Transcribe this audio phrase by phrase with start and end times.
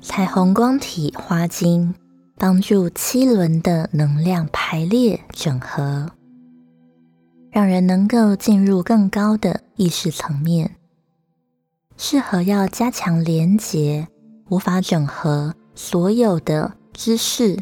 [0.00, 1.94] 彩虹光体花精
[2.36, 6.10] 帮助七轮的能量排列整合，
[7.50, 10.76] 让人能够进入更高的意识层面。
[11.96, 14.06] 适合要加强连结、
[14.50, 17.58] 无法整合所有的知识。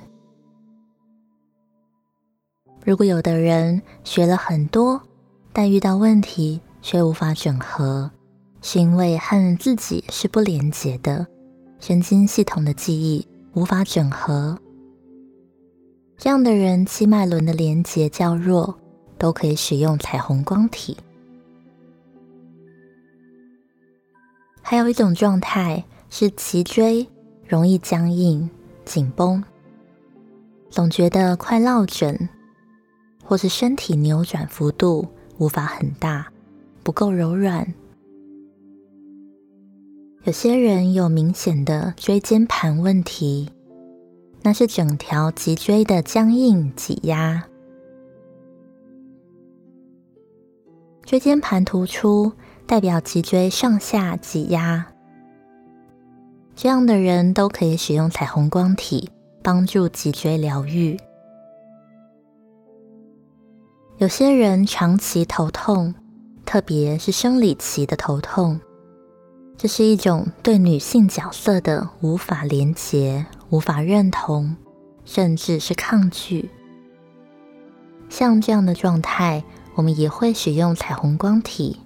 [2.84, 5.00] 如果有的人学了很多，
[5.54, 8.10] 但遇到问题却无法整合，
[8.60, 11.26] 是因为和自己是不连结的，
[11.78, 14.58] 神经系统的记忆无法整合。
[16.16, 18.74] 这样的人七脉轮的连结较弱，
[19.18, 20.96] 都可以使用彩虹光体。
[24.62, 27.06] 还有一种状态是脊椎
[27.46, 28.48] 容易僵硬、
[28.84, 29.44] 紧绷，
[30.70, 32.28] 总觉得快落枕，
[33.22, 35.06] 或是身体扭转幅度
[35.38, 36.26] 无法很大，
[36.82, 37.72] 不够柔软。
[40.26, 43.48] 有些人有明显的椎间盘问题，
[44.42, 47.46] 那是整条脊椎的僵硬挤压。
[51.04, 52.32] 椎间盘突出。
[52.66, 54.84] 代表脊椎上下挤压，
[56.56, 59.08] 这样的人都可以使用彩虹光体
[59.40, 60.98] 帮助脊椎疗愈。
[63.98, 65.94] 有些人长期头痛，
[66.44, 68.58] 特别是生理期的头痛，
[69.58, 74.56] 这是一种对女性角色的无法连结、无法认同，
[75.04, 76.50] 甚至是抗拒。
[78.08, 79.42] 像这样的状态，
[79.74, 81.80] 我们也会使用彩虹光体。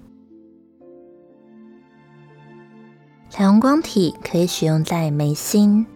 [3.28, 5.86] 彩虹光体可以使用在眉心、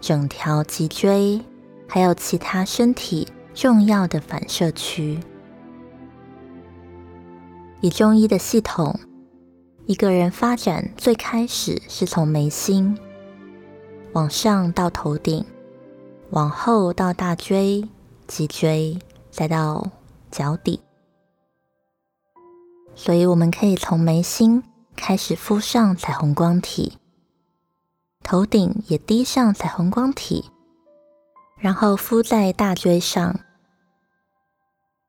[0.00, 1.40] 整条脊椎，
[1.88, 5.18] 还有其他身体重要的反射区。
[7.80, 8.98] 以中医的系统，
[9.86, 12.98] 一个人发展最开始是从眉心
[14.12, 15.44] 往上到头顶，
[16.30, 17.88] 往后到大椎、
[18.26, 18.98] 脊椎，
[19.30, 19.90] 再到
[20.30, 20.80] 脚底。
[22.94, 24.62] 所以，我们可以从眉心。
[24.98, 26.94] 开始敷上彩虹光体，
[28.22, 30.50] 头顶也滴上彩虹光体，
[31.58, 33.38] 然后敷在大椎上。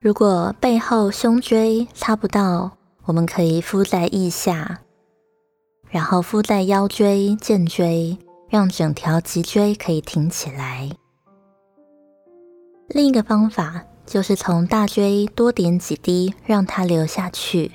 [0.01, 2.77] 如果背后胸椎擦不到，
[3.07, 4.81] 我们可以敷在腋下，
[5.89, 8.17] 然后敷在腰椎、肩椎，
[8.49, 10.89] 让整条脊椎可以挺起来。
[12.89, 17.71] 另一个方法就是从大椎多点几滴，让它流下去。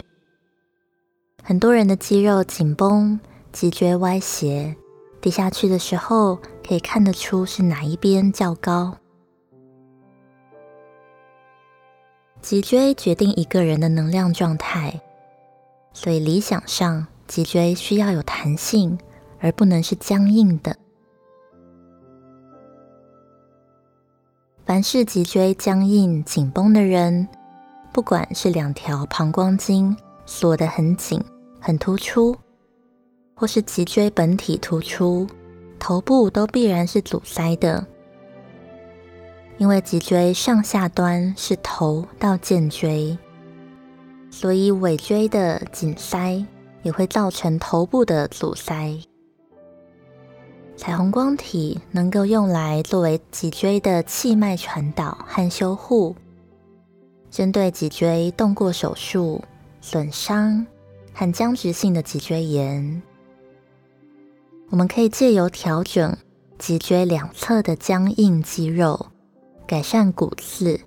[1.42, 3.18] 很多人的肌肉紧绷，
[3.52, 4.76] 脊椎歪斜，
[5.22, 8.98] 滴下去的时候可以看得出是哪一边较高。
[12.42, 15.00] 脊椎决定一个人的能量状态，
[15.92, 18.98] 所以理想上脊椎需要有弹性，
[19.40, 20.76] 而不能是僵硬的。
[24.64, 27.28] 凡是脊椎僵硬紧绷的人，
[27.92, 31.22] 不管是两条膀胱经锁得很紧。
[31.64, 32.36] 很突出，
[33.36, 35.24] 或是脊椎本体突出，
[35.78, 37.86] 头部都必然是阻塞的。
[39.58, 43.16] 因为脊椎上下端是头到肩椎，
[44.32, 46.44] 所以尾椎的紧塞
[46.82, 48.98] 也会造成头部的阻塞。
[50.76, 56.16] 彩虹光体能够用来作为脊椎的气脉传导和修护，
[57.30, 59.40] 针对脊椎动过手术、
[59.80, 60.66] 损伤。
[61.14, 63.02] 和僵直性的脊椎炎，
[64.70, 66.16] 我们可以借由调整
[66.58, 69.08] 脊椎两侧的僵硬肌肉，
[69.66, 70.80] 改善骨刺。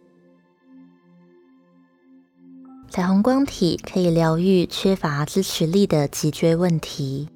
[2.96, 7.28] 彩虹光体可以疗愈缺乏支持力的脊椎问题。